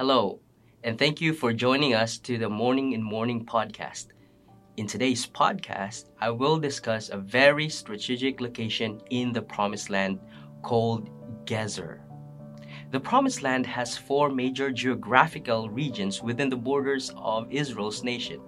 [0.00, 0.40] Hello,
[0.82, 4.06] and thank you for joining us to the Morning in Morning podcast.
[4.78, 10.18] In today's podcast, I will discuss a very strategic location in the Promised Land
[10.62, 11.10] called
[11.44, 12.00] Gezer.
[12.92, 18.40] The Promised Land has four major geographical regions within the borders of Israel's nation.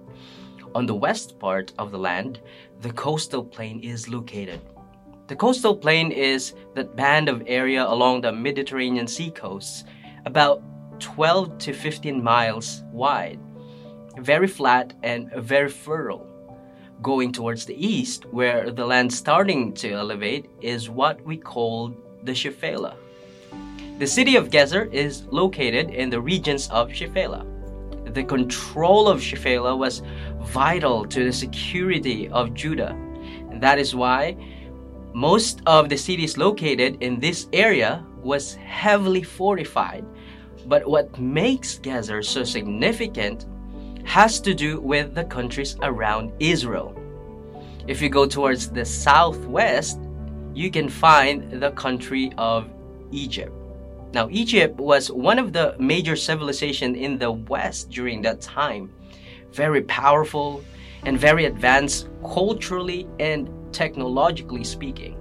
[0.73, 2.41] On the west part of the land,
[2.81, 4.59] the coastal plain is located.
[5.27, 9.83] The coastal plain is that band of area along the Mediterranean sea coasts,
[10.25, 10.63] about
[11.03, 13.39] 12 to 15 miles wide,
[14.17, 16.27] very flat and very fertile.
[17.01, 21.93] Going towards the east, where the land starting to elevate, is what we call
[22.23, 22.95] the Shephelah.
[23.99, 27.45] The city of Gezer is located in the regions of Shephelah
[28.13, 30.01] the control of Shephelah was
[30.41, 32.91] vital to the security of Judah.
[33.49, 34.37] And that is why
[35.13, 40.05] most of the cities located in this area was heavily fortified.
[40.65, 43.45] But what makes Gezer so significant
[44.05, 46.95] has to do with the countries around Israel.
[47.87, 49.99] If you go towards the southwest,
[50.53, 52.69] you can find the country of
[53.11, 53.51] Egypt.
[54.13, 58.91] Now, Egypt was one of the major civilizations in the West during that time.
[59.51, 60.63] Very powerful
[61.03, 65.17] and very advanced culturally and technologically speaking.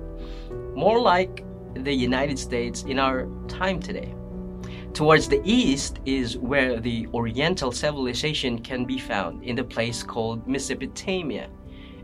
[0.75, 4.15] More like the United States in our time today.
[4.95, 10.47] Towards the east is where the Oriental civilization can be found in the place called
[10.47, 11.49] Mesopotamia.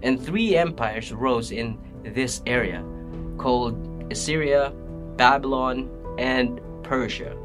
[0.03, 2.83] And three empires rose in this area
[3.36, 3.77] called
[4.11, 4.72] Assyria,
[5.16, 7.36] Babylon, and Persia.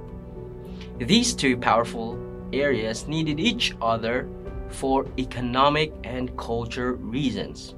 [1.00, 2.18] These two powerful
[2.54, 4.30] areas needed each other
[4.70, 7.76] for economic and culture reasons.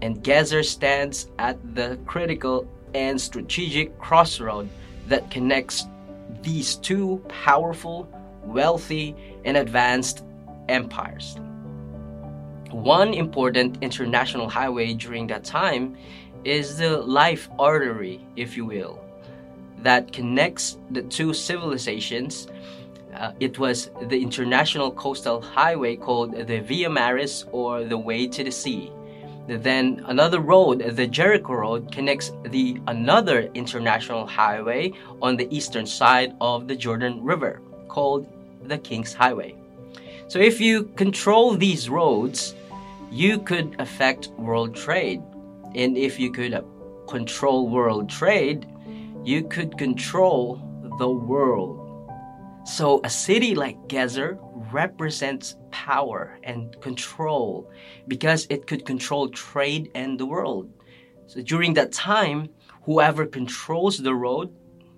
[0.00, 4.70] And Gezer stands at the critical and strategic crossroad
[5.08, 5.84] that connects
[6.42, 8.08] these two powerful,
[8.44, 10.24] wealthy, and advanced
[10.68, 11.36] empires.
[12.70, 15.96] One important international highway during that time
[16.44, 19.02] is the life artery, if you will,
[19.82, 22.46] that connects the two civilizations.
[23.14, 28.44] Uh, it was the international coastal highway called the Via Maris or the Way to
[28.44, 28.92] the Sea.
[29.50, 36.36] Then another road, the Jericho Road, connects the another international highway on the eastern side
[36.40, 38.28] of the Jordan River called
[38.62, 39.56] the King's Highway.
[40.28, 42.54] So if you control these roads,
[43.10, 45.20] you could affect world trade.
[45.74, 46.62] And if you could uh,
[47.08, 48.66] control world trade,
[49.24, 50.62] you could control
[50.98, 51.76] the world.
[52.64, 54.38] So, a city like Gezer
[54.72, 57.70] represents power and control
[58.08, 60.70] because it could control trade and the world.
[61.26, 62.48] So, during that time,
[62.82, 64.54] whoever controls the road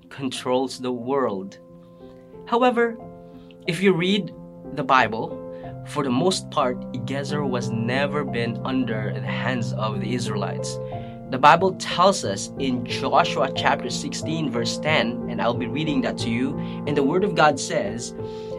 [0.09, 1.59] controls the world.
[2.47, 2.97] However,
[3.67, 4.33] if you read
[4.75, 5.39] the Bible,
[5.87, 10.79] for the most part, Gezer was never been under the hands of the Israelites.
[11.31, 16.19] The Bible tells us in Joshua chapter 16, verse 10, and I'll be reading that
[16.19, 16.59] to you.
[16.87, 18.15] And the Word of God says,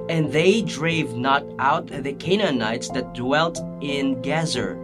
[0.09, 4.75] And they drave not out the Canaanites that dwelt in Gezer,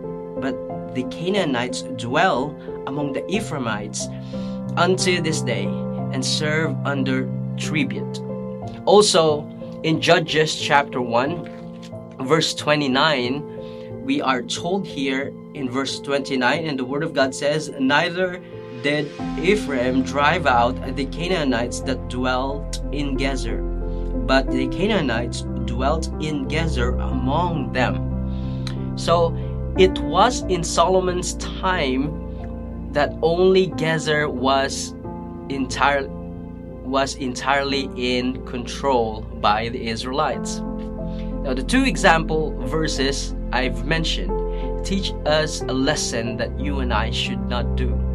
[0.41, 0.55] but
[0.95, 2.55] the Canaanites dwell
[2.87, 4.07] among the Ephraimites
[4.77, 8.21] unto this day, and serve under tribute.
[8.85, 9.47] Also,
[9.83, 16.85] in Judges chapter 1, verse 29, we are told here in verse 29, and the
[16.85, 18.41] word of God says, Neither
[18.81, 23.59] did Ephraim drive out the Canaanites that dwelt in Gezer,
[24.25, 28.95] but the Canaanites dwelt in Gezer among them.
[28.95, 29.35] So
[29.77, 34.93] it was in Solomon's time that only Gezer was
[35.49, 36.09] entirely
[36.83, 40.59] was entirely in control by the Israelites.
[41.43, 44.33] Now the two example verses I've mentioned
[44.83, 48.08] teach us a lesson that you and I should not do.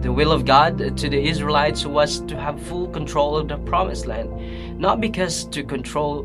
[0.00, 4.06] The will of God to the Israelites was to have full control of the promised
[4.06, 4.30] land,
[4.78, 6.22] not because to control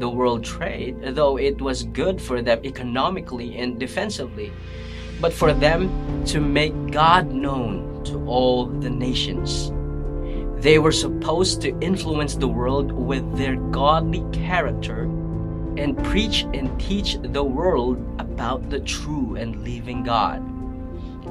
[0.00, 4.52] the world trade, though it was good for them economically and defensively,
[5.20, 9.70] but for them to make God known to all the nations.
[10.60, 15.02] They were supposed to influence the world with their godly character
[15.76, 20.42] and preach and teach the world about the true and living God.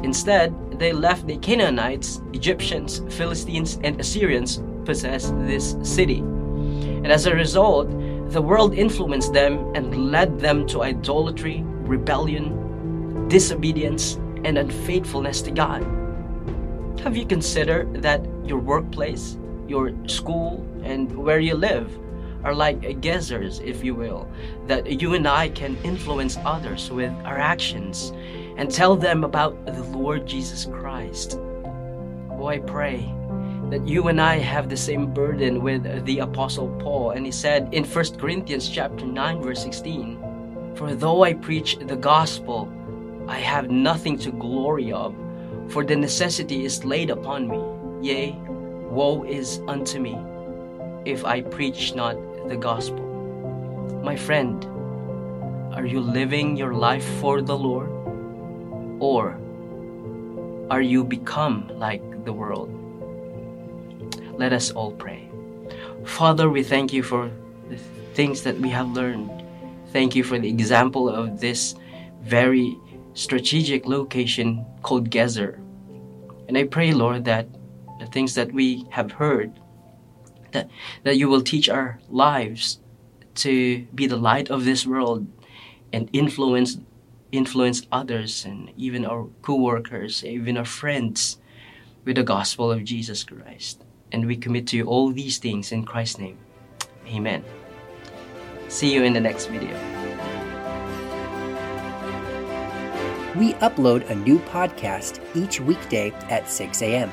[0.01, 6.19] Instead, they left the Canaanites, Egyptians, Philistines, and Assyrians possess this city.
[6.19, 7.89] And as a result,
[8.31, 15.83] the world influenced them and led them to idolatry, rebellion, disobedience, and unfaithfulness to God.
[17.01, 19.37] Have you considered that your workplace,
[19.67, 21.99] your school, and where you live
[22.43, 24.27] are like Gezers, if you will,
[24.67, 28.11] that you and I can influence others with our actions
[28.57, 31.39] and tell them about the Lord Jesus Christ.
[32.31, 33.13] Oh, I pray
[33.69, 37.11] that you and I have the same burden with the apostle Paul.
[37.11, 41.95] And he said in 1 Corinthians chapter 9 verse 16 for though I preach the
[41.95, 42.71] gospel
[43.27, 45.15] I have nothing to glory of
[45.69, 47.61] for the necessity is laid upon me.
[48.01, 48.35] Yea
[48.89, 50.17] woe is unto me
[51.05, 52.17] if I preach not
[52.49, 53.05] the gospel.
[54.03, 54.65] My friend
[55.73, 57.89] are you living your life for the Lord?
[58.99, 59.39] Or
[60.73, 62.69] are you become like the world
[64.37, 65.29] let us all pray.
[66.05, 67.31] Father, we thank you for
[67.69, 67.77] the
[68.13, 69.29] things that we have learned.
[69.91, 71.75] Thank you for the example of this
[72.21, 72.75] very
[73.13, 75.59] strategic location called Gezer.
[76.47, 77.47] And I pray, Lord, that
[77.99, 79.53] the things that we have heard,
[80.51, 80.69] that,
[81.03, 82.79] that you will teach our lives
[83.35, 85.27] to be the light of this world
[85.93, 86.77] and influence
[87.33, 91.39] influence others and even our co-workers, even our friends
[92.05, 93.83] with the gospel of Jesus Christ.
[94.11, 96.37] And we commit to you all these things in Christ's name.
[97.07, 97.43] Amen.
[98.69, 99.73] See you in the next video.
[103.35, 107.09] We upload a new podcast each weekday at 6 a.m.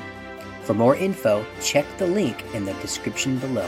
[0.61, 3.67] For more info, check the link in the description below.